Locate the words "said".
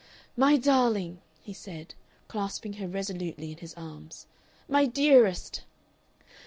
1.53-1.93